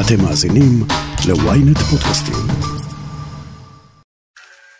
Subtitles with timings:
[0.00, 0.84] אתם מאזינים
[1.28, 2.34] ל-ynet פודקאסטים.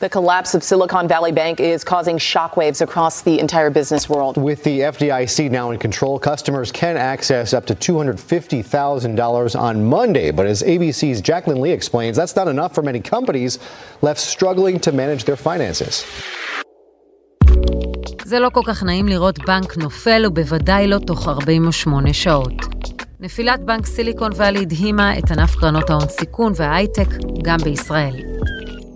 [0.02, 4.36] The collapse of Silicon Valley Bank is causing shockwaves across the entire business world.
[4.36, 10.32] With the FDIC now in control, customers can access up to $250,000 on Monday.
[10.32, 13.52] But as ABC's Jacqueline Lee explains, that's not enough for many companies
[14.06, 16.04] left struggling to manage their finances.
[18.24, 22.52] זה לא כל כך נעים לראות בנק נופל, ובוודאי לא תוך 48 שעות.
[23.19, 27.07] נפילת בנק סיליקון ואלי הדהימה את ענף קרנות ההון סיכון וההייטק
[27.43, 28.13] גם בישראל.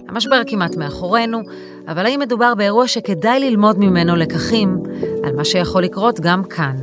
[0.08, 1.40] המשבר כמעט מאחורינו,
[1.88, 4.78] אבל האם מדובר באירוע שכדאי ללמוד ממנו לקחים
[5.24, 6.76] על מה שיכול לקרות גם כאן?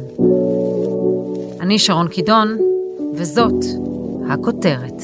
[1.61, 2.59] אני שרון קידון,
[3.15, 3.65] וזאת
[4.31, 5.03] הכותרת.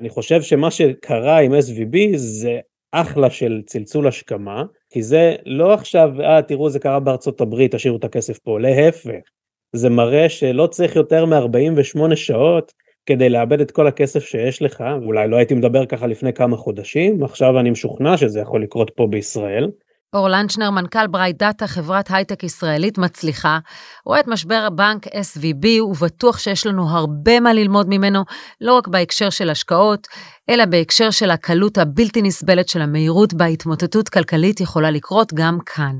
[0.00, 2.58] אני חושב שמה שקרה עם SVB זה
[2.92, 7.96] אחלה של צלצול השכמה, כי זה לא עכשיו, אה תראו זה קרה בארצות הברית, תשאירו
[7.96, 9.34] את הכסף פה, להפך.
[9.74, 12.72] זה מראה שלא צריך יותר מ-48 שעות
[13.06, 17.24] כדי לאבד את כל הכסף שיש לך, אולי לא הייתי מדבר ככה לפני כמה חודשים,
[17.24, 19.70] עכשיו אני משוכנע שזה יכול לקרות פה בישראל.
[20.14, 23.58] אור לנצ'נר, מנכ"ל Bright Data, חברת הייטק ישראלית מצליחה,
[24.06, 28.20] רואה את משבר הבנק SVB ובטוח שיש לנו הרבה מה ללמוד ממנו,
[28.60, 30.06] לא רק בהקשר של השקעות,
[30.50, 35.94] אלא בהקשר של הקלות הבלתי נסבלת של המהירות בה התמוטטות כלכלית יכולה לקרות גם כאן.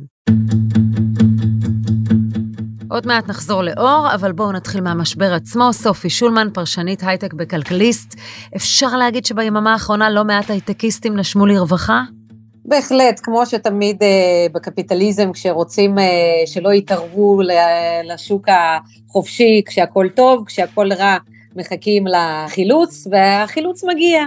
[2.94, 5.72] עוד מעט נחזור לאור, אבל בואו נתחיל מהמשבר עצמו.
[5.72, 8.14] סופי שולמן, פרשנית הייטק בכלכליסט.
[8.56, 12.02] אפשר להגיד שביממה האחרונה לא מעט הייטקיסטים נשמו לרווחה?
[12.64, 16.04] בהחלט, כמו שתמיד אה, בקפיטליזם, כשרוצים אה,
[16.46, 17.40] שלא יתערבו
[18.04, 21.16] לשוק החופשי, כשהכול טוב, כשהכול רע,
[21.56, 24.24] מחכים לחילוץ, והחילוץ מגיע.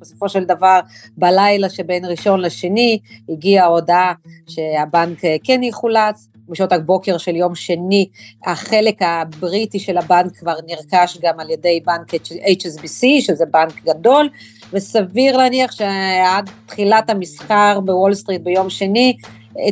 [0.00, 0.80] בסופו של דבר,
[1.16, 2.98] בלילה שבין ראשון לשני,
[3.28, 4.12] הגיעה ההודעה
[4.46, 8.08] שהבנק כן יחולץ, בשעות הבוקר של יום שני,
[8.46, 14.28] החלק הבריטי של הבנק כבר נרכש גם על ידי בנק HSBC, שזה בנק גדול,
[14.72, 19.16] וסביר להניח שעד תחילת המסחר בוול סטריט ביום שני,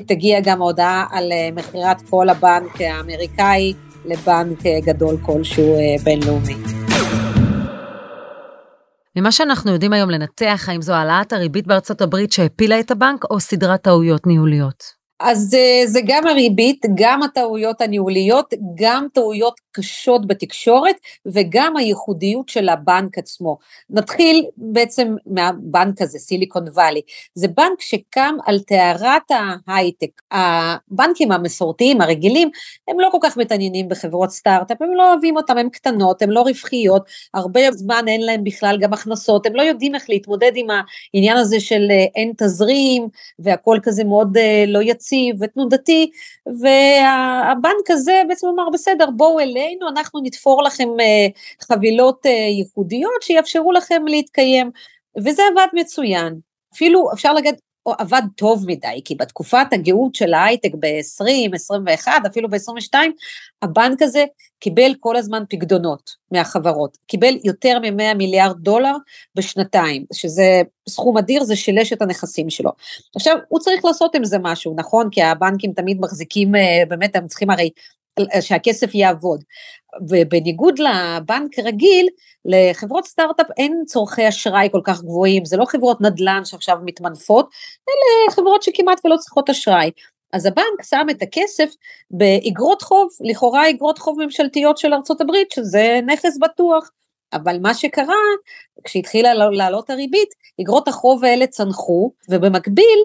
[0.06, 3.72] תגיע גם הודעה על אה, מכירת כל הבנק האמריקאי
[4.04, 6.54] לבנק אה, גדול כלשהו אה, בינלאומי.
[9.16, 13.40] ממה שאנחנו יודעים היום לנתח, האם זו העלאת הריבית בארצות הברית שהפילה את הבנק או
[13.40, 15.05] סדרת טעויות ניהוליות?
[15.20, 20.96] אז אה, זה גם הריבית, גם הטעויות הניהוליות, גם טעויות קשות בתקשורת
[21.26, 23.58] וגם הייחודיות של הבנק עצמו.
[23.90, 27.00] נתחיל בעצם מהבנק הזה, סיליקון וואלי.
[27.34, 29.30] זה בנק שקם על טהרת
[29.66, 30.22] ההייטק.
[30.30, 32.50] הבנקים המסורתיים, הרגילים,
[32.88, 36.40] הם לא כל כך מתעניינים בחברות סטארט-אפ, הם לא אוהבים אותם, הן קטנות, הן לא
[36.40, 37.02] רווחיות,
[37.34, 40.66] הרבה זמן אין להם בכלל גם הכנסות, הם לא יודעים איך להתמודד עם
[41.14, 45.05] העניין הזה של אה, אין תזרים, והכל כזה מאוד אה, לא יציב
[45.40, 46.10] ותנודתי,
[46.46, 51.26] והבנק הזה בעצם אמר, בסדר, בואו אלינו, אנחנו נתפור לכם אה,
[51.60, 52.26] חבילות
[52.58, 54.70] ייחודיות שיאפשרו לכם להתקיים,
[55.16, 56.40] וזה עבד מצוין.
[56.74, 57.54] אפילו אפשר להגיד
[57.98, 62.94] עבד טוב מדי, כי בתקופת הגאות של ההייטק ב-20, 21, אפילו ב-22,
[63.62, 64.24] הבנק הזה
[64.60, 68.96] קיבל כל הזמן פקדונות מהחברות, קיבל יותר מ-100 מיליארד דולר
[69.34, 72.70] בשנתיים, שזה סכום אדיר, זה שילש את הנכסים שלו.
[73.16, 75.08] עכשיו, הוא צריך לעשות עם זה משהו, נכון?
[75.10, 77.70] כי הבנקים תמיד מחזיקים, אה, באמת הם צריכים הרי
[78.40, 79.44] שהכסף יעבוד.
[80.08, 82.08] ובניגוד לבנק רגיל,
[82.44, 87.50] לחברות סטארט-אפ אין צורכי אשראי כל כך גבוהים, זה לא חברות נדל"ן שעכשיו מתמנפות,
[87.88, 89.90] אלה חברות שכמעט ולא צריכות אשראי.
[90.32, 91.70] אז הבנק שם את הכסף
[92.10, 96.90] באגרות חוב, לכאורה אגרות חוב ממשלתיות של ארצות הברית, שזה נכס בטוח.
[97.32, 98.14] אבל מה שקרה,
[98.84, 100.28] כשהתחילה לעלות הריבית,
[100.60, 103.02] אגרות החוב האלה צנחו, ובמקביל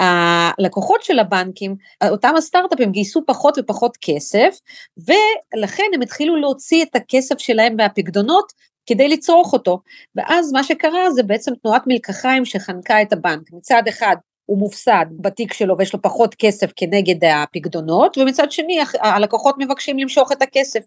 [0.00, 1.76] הלקוחות של הבנקים,
[2.08, 4.58] אותם הסטארט-אפים גייסו פחות ופחות כסף,
[4.98, 8.52] ולכן הם התחילו להוציא את הכסף שלהם מהפקדונות
[8.86, 9.78] כדי לצרוך אותו.
[10.16, 13.52] ואז מה שקרה זה בעצם תנועת מלקחיים שחנקה את הבנק.
[13.52, 14.16] מצד אחד
[14.46, 20.32] הוא מופסד בתיק שלו ויש לו פחות כסף כנגד הפקדונות, ומצד שני הלקוחות מבקשים למשוך
[20.32, 20.80] את הכסף.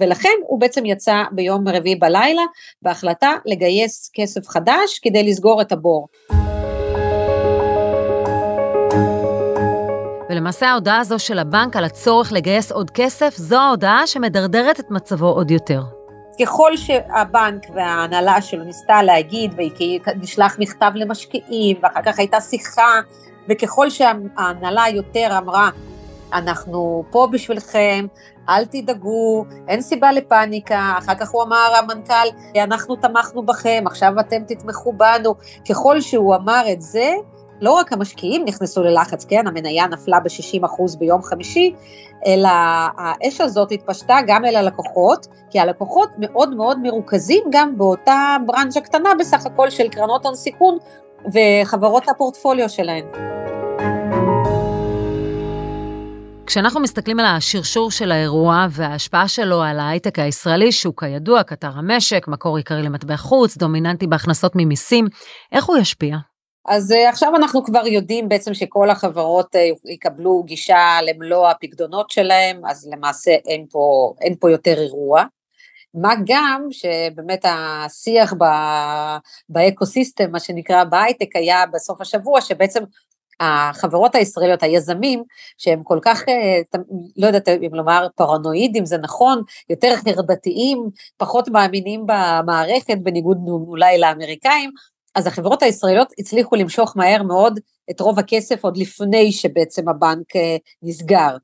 [0.00, 2.42] ולכן הוא בעצם יצא ביום רביעי בלילה
[2.82, 6.08] בהחלטה לגייס כסף חדש כדי לסגור את הבור.
[10.32, 15.26] ולמעשה ההודעה הזו של הבנק על הצורך לגייס עוד כסף, זו ההודעה שמדרדרת את מצבו
[15.26, 15.82] עוד יותר.
[16.40, 19.54] ככל שהבנק וההנהלה שלו ניסתה להגיד,
[20.06, 23.00] ונשלח מכתב למשקיעים, ואחר כך הייתה שיחה,
[23.48, 25.70] וככל שההנהלה יותר אמרה,
[26.32, 28.06] אנחנו פה בשבילכם,
[28.48, 34.42] אל תדאגו, אין סיבה לפאניקה, אחר כך הוא אמר, המנכ"ל, אנחנו תמכנו בכם, עכשיו אתם
[34.46, 35.34] תתמכו בנו.
[35.68, 37.12] ככל שהוא אמר את זה,
[37.62, 41.74] לא רק המשקיעים נכנסו ללחץ, כן, המניה נפלה ב-60% ביום חמישי,
[42.26, 42.48] אלא
[42.98, 49.10] האש הזאת התפשטה גם אל הלקוחות, כי הלקוחות מאוד מאוד מרוכזים גם באותה ברנז'ה קטנה
[49.20, 50.78] בסך הכל של קרנות הון סיכון
[51.32, 53.04] וחברות הפורטפוליו שלהן.
[56.46, 62.28] כשאנחנו מסתכלים על השרשור של האירוע וההשפעה שלו על ההייטק הישראלי, שהוא כידוע קטר המשק,
[62.28, 65.06] מקור עיקרי למטבע חוץ, דומיננטי בהכנסות ממיסים,
[65.52, 66.16] איך הוא ישפיע?
[66.66, 72.66] אז uh, עכשיו אנחנו כבר יודעים בעצם שכל החברות uh, יקבלו גישה למלוא הפקדונות שלהם,
[72.66, 75.24] אז למעשה אין פה, אין פה יותר אירוע.
[75.94, 78.34] מה גם שבאמת השיח
[79.48, 82.82] ב ecosystem, מה שנקרא בהייטק, היה בסוף השבוע, שבעצם
[83.40, 85.22] החברות הישראליות, היזמים,
[85.58, 86.60] שהם כל כך, אה,
[87.16, 94.70] לא יודעת אם לומר פרנואידים, זה נכון, יותר חרדתיים, פחות מאמינים במערכת, בניגוד אולי לאמריקאים,
[95.14, 97.60] אז החברות הישראליות הצליחו למשוך מהר מאוד
[97.90, 101.36] את רוב הכסף עוד לפני שבעצם הבנק אה, נסגר.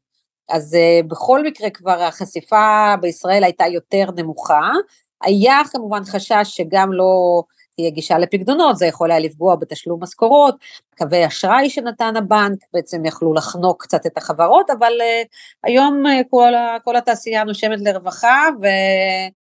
[0.48, 4.70] אז אה, בכל מקרה כבר החשיפה בישראל הייתה יותר נמוכה.
[5.22, 7.42] היה כמובן חשש שגם לא
[7.76, 10.54] תהיה גישה לפקדונות, זה יכול היה לפגוע בתשלום משכורות,
[10.98, 15.26] קווי אשראי שנתן הבנק בעצם יכלו לחנוק קצת את החברות, אבל uh,
[15.64, 16.52] היום uh, כל,
[16.84, 18.66] כל התעשייה נושמת לרווחה ו,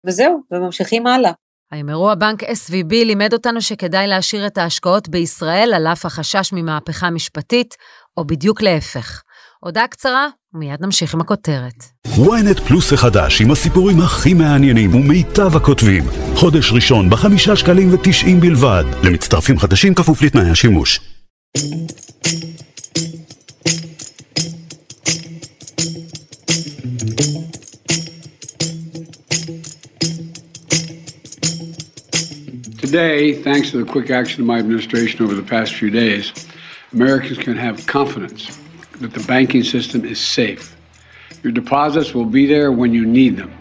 [0.05, 1.31] וזהו, וממשיכים הלאה.
[1.71, 7.09] האם אירוע בנק SVB לימד אותנו שכדאי להשאיר את ההשקעות בישראל על אף החשש ממהפכה
[7.09, 7.75] משפטית,
[8.17, 9.21] או בדיוק להפך?
[9.59, 11.83] הודעה קצרה, מיד נמשיך עם הכותרת.
[12.07, 16.03] ynet פלוס החדש עם הסיפורים הכי מעניינים ומיטב הכותבים.
[16.35, 18.83] חודש ראשון בחמישה שקלים ותשעים בלבד.
[19.03, 20.99] למצטרפים חדשים כפוף לתנאי השימוש.
[32.91, 36.25] Today, thanks to the quick action of my administration over the past few days,
[36.91, 38.41] Americans can have confidence
[39.01, 40.63] that the banking system is safe.
[41.43, 43.51] Your deposits will be there when you need them.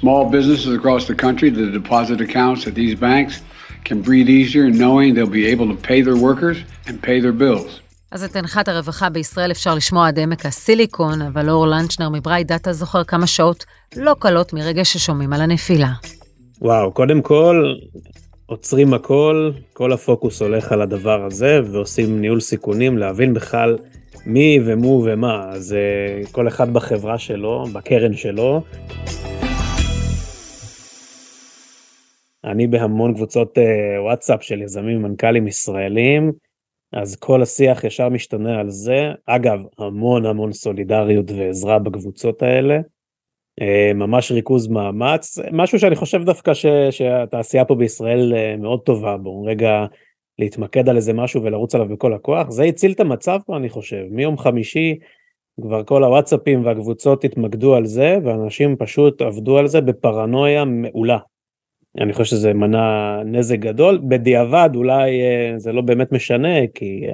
[0.00, 3.34] Small businesses across the country, the deposit accounts at these banks
[3.88, 6.58] can breathe easier knowing they'll be able to pay their workers
[6.88, 7.80] and pay their bills.
[8.10, 12.72] אז את הנחת הרווחה בישראל אפשר לשמוע עד עמק הסיליקון, אבל אור לנצ'נר מברייט דאטה
[12.72, 13.64] זוכר כמה שעות
[13.96, 15.92] לא קלות מרגע ששומעים על הנפילה.
[16.60, 17.74] וואו, קודם כל,
[18.50, 23.78] עוצרים הכל, כל הפוקוס הולך על הדבר הזה, ועושים ניהול סיכונים, להבין בכלל
[24.26, 25.76] מי ומו ומה, אז
[26.24, 28.62] uh, כל אחד בחברה שלו, בקרן שלו.
[32.44, 33.60] אני בהמון קבוצות uh,
[34.00, 36.32] וואטסאפ של יזמים ומנכ"לים ישראלים,
[36.92, 39.12] אז כל השיח ישר משתנה על זה.
[39.26, 42.78] אגב, המון המון סולידריות ועזרה בקבוצות האלה.
[43.58, 49.16] Uh, ממש ריכוז מאמץ, משהו שאני חושב דווקא ש, שהתעשייה פה בישראל uh, מאוד טובה
[49.16, 49.86] בו, רגע
[50.38, 54.04] להתמקד על איזה משהו ולרוץ עליו בכל הכוח, זה הציל את המצב פה אני חושב,
[54.10, 54.98] מיום חמישי
[55.60, 61.18] כבר כל הוואטסאפים והקבוצות התמקדו על זה ואנשים פשוט עבדו על זה בפרנויה מעולה.
[62.00, 67.06] אני חושב שזה מנע נזק גדול, בדיעבד אולי אה, זה לא באמת משנה כי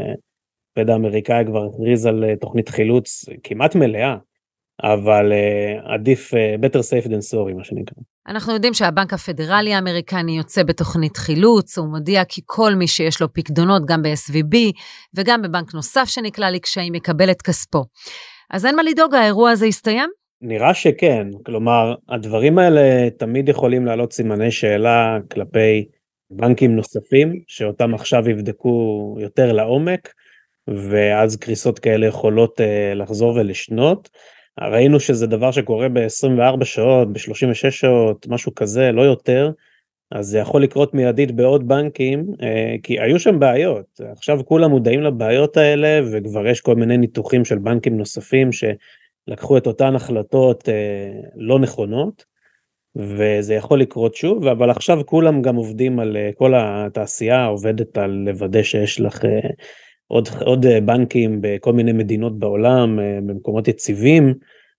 [0.72, 4.16] הפד אה, האמריקאי כבר הכריז על אה, תוכנית חילוץ כמעט מלאה.
[4.82, 8.02] אבל uh, עדיף uh, better safe than sorry מה שנקרא.
[8.28, 13.32] אנחנו יודעים שהבנק הפדרלי האמריקני יוצא בתוכנית חילוץ, הוא מודיע כי כל מי שיש לו
[13.32, 14.56] פקדונות גם ב-SVB
[15.14, 17.84] וגם בבנק נוסף שנקלע לקשיים יקבל את כספו.
[18.50, 20.10] אז אין מה לדאוג, האירוע הזה יסתיים?
[20.40, 25.84] נראה שכן, כלומר הדברים האלה תמיד יכולים לעלות סימני שאלה כלפי
[26.30, 30.08] בנקים נוספים שאותם עכשיו יבדקו יותר לעומק
[30.90, 34.08] ואז קריסות כאלה יכולות uh, לחזור ולשנות.
[34.60, 39.50] ראינו שזה דבר שקורה ב-24 שעות, ב-36 שעות, משהו כזה, לא יותר,
[40.10, 44.00] אז זה יכול לקרות מיידית בעוד בנקים, אה, כי היו שם בעיות.
[44.12, 49.66] עכשיו כולם מודעים לבעיות האלה, וכבר יש כל מיני ניתוחים של בנקים נוספים שלקחו את
[49.66, 52.24] אותן החלטות אה, לא נכונות,
[52.96, 58.10] וזה יכול לקרות שוב, אבל עכשיו כולם גם עובדים על, אה, כל התעשייה עובדת על
[58.10, 59.20] לוודא שיש לך
[60.14, 64.34] עוד, עוד אה, בנקים בכל מיני מדינות בעולם, אה, במקומות יציבים,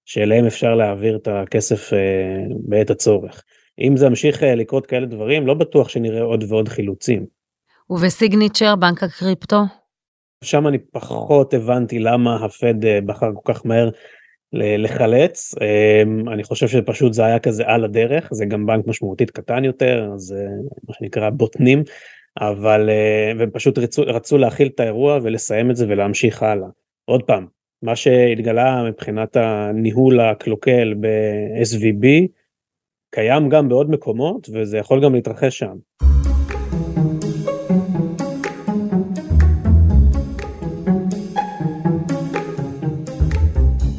[0.06, 2.00] שאליהם אפשר להעביר את הכסף אה,
[2.60, 3.44] בעת הצורך.
[3.80, 7.26] אם זה ימשיך לקרות כאלה דברים, לא בטוח שנראה עוד ועוד חילוצים.
[7.90, 9.62] ובסיגניצ'ר, בנק הקריפטו?
[10.44, 12.74] שם אני פחות הבנתי למה הפד
[13.06, 13.90] בחר כל כך מהר
[14.54, 15.56] לחלץ.
[16.34, 20.48] אני חושב שפשוט זה היה כזה על הדרך, זה גם בנק משמעותית קטן יותר, זה
[20.88, 21.84] מה שנקרא בוטנים.
[22.42, 26.68] אבל אה, הם פשוט רצו, רצו להכיל את האירוע ולסיים את זה ולהמשיך הלאה.
[27.06, 27.46] עוד פעם,
[27.84, 32.06] מה שהתגלה מבחינת הניהול הקלוקל ב-SVB
[33.16, 35.76] קיים גם בעוד מקומות וזה יכול גם להתרחש שם.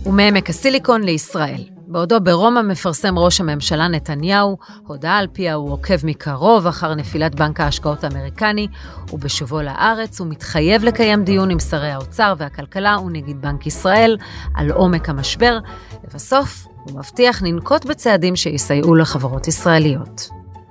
[0.07, 1.76] ומעמק הסיליקון לישראל.
[1.89, 7.61] בעודו ברומא מפרסם ראש הממשלה נתניהו הודעה על פיה הוא עוקב מקרוב אחר נפילת בנק
[7.61, 8.67] ההשקעות האמריקני,
[9.13, 14.17] ובשובו לארץ הוא מתחייב לקיים דיון עם שרי האוצר והכלכלה ונגיד בנק ישראל
[14.55, 15.59] על עומק המשבר,
[16.05, 20.29] לבסוף הוא מבטיח לנקוט בצעדים שיסייעו לחברות ישראליות.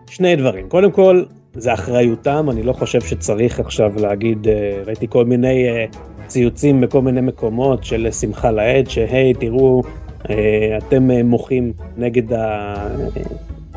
[0.08, 0.70] שני דברים.
[0.70, 5.86] קודם כל, זה אחריותם, אני לא חושב שצריך עכשיו להגיד, אה, ראיתי כל מיני אה,
[6.28, 9.82] ציוצים בכל מיני מקומות של שמחה לאיד, שהי, תראו,
[10.78, 12.74] אתם מוחים נגד ה...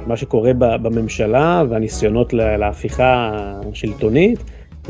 [0.06, 3.30] מה שקורה בממשלה והניסיונות להפיכה
[3.72, 4.38] השלטונית,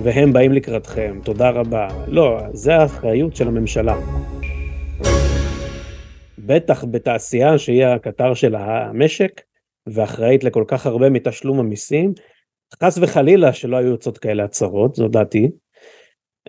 [0.03, 1.89] והם באים לקראתכם, תודה רבה.
[2.07, 3.97] לא, זה האחריות של הממשלה.
[6.39, 9.41] בטח בתעשייה שהיא הקטר של המשק,
[9.87, 12.13] ואחראית לכל כך הרבה מתשלום המיסים,
[12.83, 15.51] חס וחלילה שלא היו יוצאות כאלה הצהרות, זו דעתי.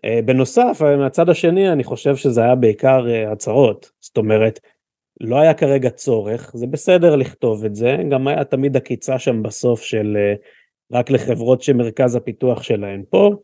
[0.06, 4.60] אה, בנוסף, מהצד השני אני חושב שזה היה בעיקר אה, הצהרות, זאת אומרת,
[5.22, 9.82] לא היה כרגע צורך, זה בסדר לכתוב את זה, גם היה תמיד עקיצה שם בסוף
[9.82, 10.34] של אה,
[10.92, 13.36] רק לחברות שמרכז הפיתוח שלהן פה,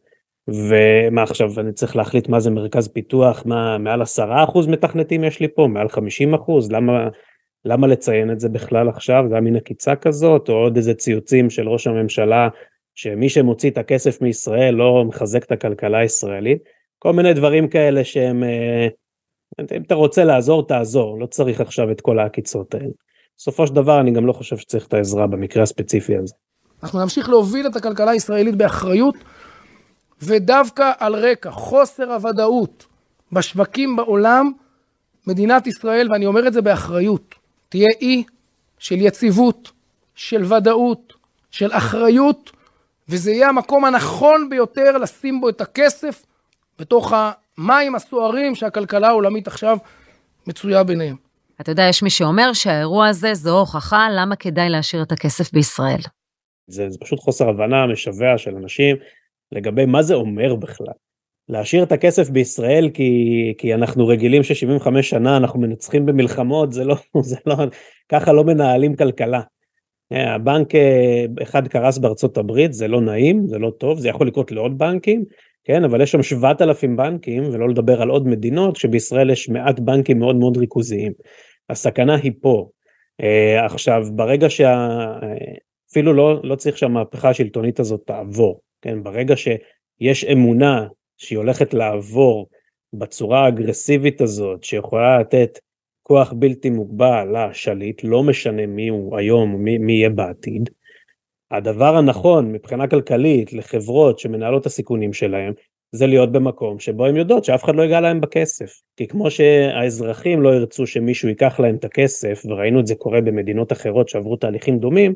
[0.48, 5.40] ומה עכשיו אני צריך להחליט מה זה מרכז פיתוח, מה מעל עשרה אחוז מתכנתים יש
[5.40, 7.10] לי פה, מעל חמישים אחוז, למה
[7.66, 11.70] למה לציין את זה בכלל עכשיו, גם מין עקיצה כזאת, או עוד איזה ציוצים של
[11.70, 12.50] ראש הממשלה,
[12.96, 16.64] שמי שמוציא את הכסף מישראל לא מחזק את הכלכלה הישראלית,
[17.00, 18.88] כל מיני דברים כאלה שהם, אה,
[19.60, 22.92] אם אתה רוצה לעזור, תעזור, לא צריך עכשיו את כל העקיצות האלה.
[23.38, 26.34] בסופו של דבר אני גם לא חושב שצריך את העזרה במקרה הספציפי הזה.
[26.84, 29.16] אנחנו נמשיך להוביל את הכלכלה הישראלית באחריות,
[30.22, 32.86] ודווקא על רקע חוסר הוודאות
[33.32, 34.52] בשווקים בעולם,
[35.28, 37.36] מדינת ישראל, ואני אומר את זה באחריות,
[37.70, 38.24] תהיה אי
[38.80, 39.72] של יציבות,
[40.16, 41.14] של ודאות,
[41.52, 42.52] של אחריות,
[43.10, 46.26] וזה יהיה המקום הנכון ביותר לשים בו את הכסף
[46.80, 47.14] בתוך
[47.58, 49.78] המים הסוערים שהכלכלה העולמית עכשיו
[50.48, 51.16] מצויה ביניהם.
[51.62, 56.00] אתה יודע, יש מי שאומר שהאירוע הזה זו הוכחה למה כדאי להשאיר את הכסף בישראל.
[56.68, 58.96] זה, זה פשוט חוסר הבנה משווע של אנשים
[59.52, 60.94] לגבי מה זה אומר בכלל.
[61.50, 66.96] להשאיר את הכסף בישראל כי, כי אנחנו רגילים ש-75 שנה אנחנו מנצחים במלחמות, זה לא,
[67.22, 67.56] זה לא,
[68.10, 69.42] ככה לא מנהלים כלכלה.
[70.12, 74.28] אה, הבנק אה, אחד קרס בארצות הברית, זה לא נעים, זה לא טוב, זה יכול
[74.28, 75.26] לקרות לעוד בנקים,
[75.66, 80.20] כן, אבל יש שם 7,000 בנקים, ולא לדבר על עוד מדינות, שבישראל יש מעט בנקים
[80.20, 81.12] מאוד מאוד ריכוזיים.
[81.70, 82.70] הסכנה היא פה.
[83.22, 84.88] Uh, עכשיו, ברגע שה...
[85.92, 92.48] אפילו לא, לא צריך שהמהפכה השלטונית הזאת תעבור, כן, ברגע שיש אמונה שהיא הולכת לעבור
[92.94, 95.60] בצורה האגרסיבית הזאת, שיכולה לתת
[96.04, 100.70] כוח בלתי מוגבל לשליט, לא משנה מי הוא היום מי, מי יהיה בעתיד.
[101.52, 105.54] הדבר הנכון מבחינה כלכלית לחברות שמנהלות את הסיכונים שלהם,
[105.92, 108.82] זה להיות במקום שבו הן יודעות שאף אחד לא ייגע להם בכסף.
[108.98, 113.72] כי כמו שהאזרחים לא ירצו שמישהו ייקח להם את הכסף, וראינו את זה קורה במדינות
[113.72, 115.16] אחרות שעברו תהליכים דומים,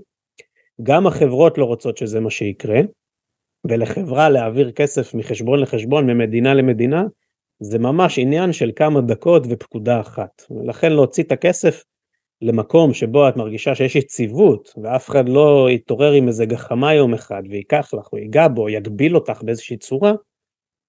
[0.84, 2.80] גם החברות לא רוצות שזה מה שיקרה,
[3.66, 7.04] ולחברה להעביר כסף מחשבון לחשבון, ממדינה למדינה,
[7.60, 10.44] זה ממש עניין של כמה דקות ופקודה אחת.
[10.52, 11.84] ולכן להוציא את הכסף
[12.42, 17.44] למקום שבו את מרגישה שיש יציבות, ואף אחד לא יתעורר עם איזה גחמה יום אחד
[17.50, 20.12] ויקח לך, או ייגע בו, או יגביל אותך באיזושהי צורה,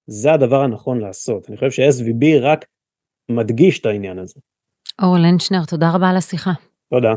[0.06, 1.48] זה הדבר הנכון לעשות.
[1.48, 2.64] אני חושב ש-SVB רק
[3.30, 4.40] מדגיש את העניין הזה.
[5.02, 6.50] אור לנצ'נר, תודה רבה על השיחה.
[6.90, 7.14] תודה.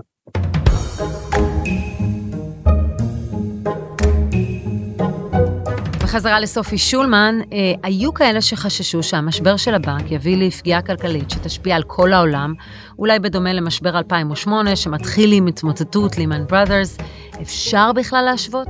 [6.14, 11.84] בחזרה לסופי שולמן, אה, היו כאלה שחששו שהמשבר של הבנק יביא לפגיעה כלכלית שתשפיע על
[11.84, 12.54] כל העולם,
[13.00, 16.98] אולי בדומה למשבר 2008 שמתחיל עם התמוטטות לימן בראדרס.
[17.42, 18.68] אפשר בכלל להשוות?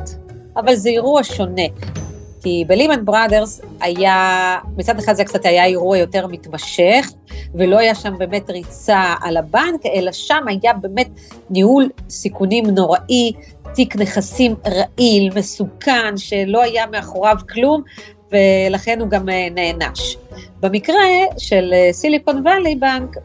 [0.58, 1.62] אבל זה אירוע שונה.
[2.44, 7.12] כי בלימן בראדרס היה, מצד אחד זה קצת היה אירוע יותר מתמשך,
[7.56, 11.10] ולא היה שם באמת ריצה על הבנק, אלא שם היה באמת
[11.50, 13.32] ניהול סיכונים נוראי,
[13.74, 17.82] תיק נכסים רעיל, מסוכן, שלא היה מאחוריו כלום,
[18.32, 20.18] ולכן הוא גם אה, נענש.
[20.60, 20.96] במקרה
[21.38, 23.18] של סיליקון וואלי בנק,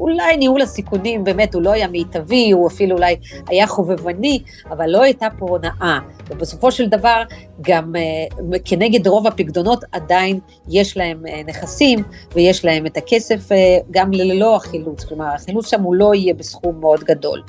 [0.00, 3.16] אולי ניהול הסיכונים באמת הוא לא היה מיטבי, הוא אפילו אולי
[3.48, 5.98] היה חובבני, אבל לא הייתה פה הונאה.
[6.30, 7.22] ובסופו של דבר,
[7.60, 11.98] גם uh, כנגד רוב הפקדונות עדיין יש להם uh, נכסים
[12.34, 13.54] ויש להם את הכסף uh,
[13.90, 17.42] גם ללא החילוץ, כלומר החילוץ שם הוא לא יהיה בסכום מאוד גדול.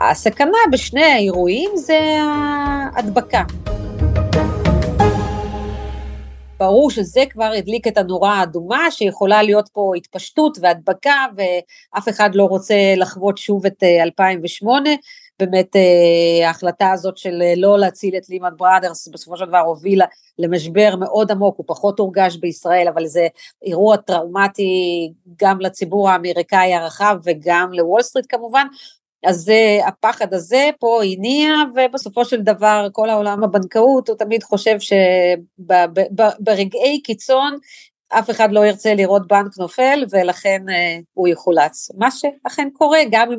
[0.00, 3.42] הסכנה בשני האירועים זה ההדבקה.
[6.58, 12.44] ברור שזה כבר הדליק את הנורה האדומה, שיכולה להיות פה התפשטות והדבקה, ואף אחד לא
[12.44, 14.94] רוצה לחוות שוב את 2008, אה,
[15.40, 15.76] באמת
[16.44, 20.06] ההחלטה הזאת של לא להציל את לימן בראדרס בסופו של דבר הובילה
[20.38, 23.28] למשבר מאוד עמוק, הוא פחות הורגש בישראל, אבל זה
[23.62, 25.12] אירוע טראומטי
[25.42, 28.66] גם לציבור האמריקאי הרחב וגם לוול סטריט כמובן,
[29.26, 29.52] אז
[29.86, 34.76] הפחד הזה פה הניע, ובסופו של דבר כל העולם הבנקאות, הוא תמיד חושב
[35.58, 37.58] שברגעי קיצון
[38.08, 41.90] אף אחד לא ירצה לראות בנק נופל, ולכן אה, הוא יחולץ.
[41.98, 43.38] מה שאכן קורה, גם אם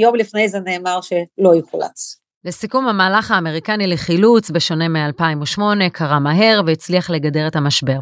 [0.00, 2.18] יום לפני זה נאמר שלא יחולץ.
[2.44, 5.60] לסיכום, המהלך האמריקני לחילוץ, בשונה מ-2008,
[5.92, 7.98] קרה מהר והצליח לגדר את המשבר.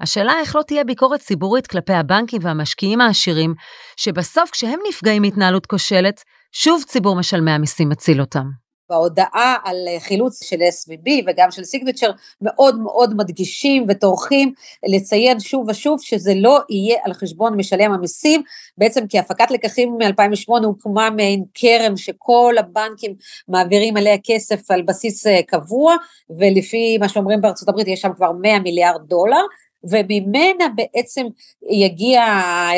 [0.00, 3.54] השאלה איך לא תהיה ביקורת ציבורית כלפי הבנקים והמשקיעים העשירים,
[3.96, 8.46] שבסוף כשהם נפגעים מהתנהלות כושלת, שוב ציבור משלמי המיסים מציל אותם.
[8.90, 12.10] בהודעה על חילוץ של SVB וגם של סיגנצ'ר
[12.42, 14.52] מאוד מאוד מדגישים וטורחים
[14.88, 18.42] לציין שוב ושוב שזה לא יהיה על חשבון משלם המיסים,
[18.78, 23.14] בעצם כי הפקת לקחים מ-2008 הוקמה מעין קרן שכל הבנקים
[23.48, 25.96] מעבירים אליה כסף על בסיס אה, קבוע,
[26.38, 29.42] ולפי מה שאומרים בארצות הברית יש שם כבר 100 מיליארד דולר,
[29.90, 31.26] וממנה בעצם
[31.70, 32.24] יגיע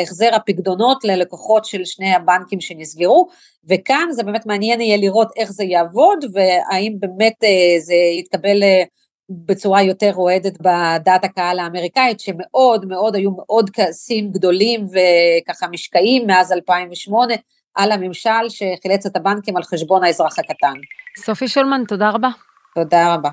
[0.01, 3.27] החזר הפקדונות ללקוחות של שני הבנקים שנסגרו,
[3.69, 8.83] וכאן זה באמת מעניין יהיה לראות איך זה יעבוד, והאם באמת אה, זה יתקבל אה,
[9.29, 16.51] בצורה יותר רועדת בדעת הקהל האמריקאית, שמאוד מאוד היו מאוד כעסים גדולים וככה משקעים מאז
[16.51, 17.33] 2008
[17.75, 20.73] על הממשל שחילץ את הבנקים על חשבון האזרח הקטן.
[21.17, 22.29] סופי שולמן, תודה רבה.
[22.75, 23.29] תודה רבה.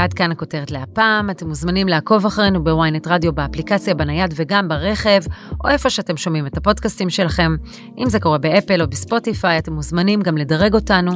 [0.00, 1.30] ועד כאן הכותרת להפעם.
[1.30, 5.20] אתם מוזמנים לעקוב אחרינו בוויינט רדיו, באפליקציה, בנייד וגם ברכב,
[5.64, 7.56] או איפה שאתם שומעים את הפודקאסטים שלכם.
[7.98, 11.12] אם זה קורה באפל או בספוטיפיי, אתם מוזמנים גם לדרג אותנו.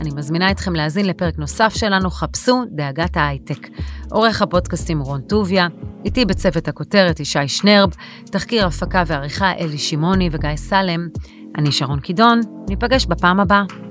[0.00, 3.68] אני מזמינה אתכם להאזין לפרק נוסף שלנו, חפשו דאגת ההייטק.
[4.10, 5.68] עורך הפודקאסטים רון טוביה,
[6.04, 7.90] איתי בצוות הכותרת ישי שנרב,
[8.24, 11.08] תחקיר הפקה ועריכה אלי שמעוני וגיא סלם.
[11.58, 13.85] אני שרון קידון, ניפגש בפעם הבאה.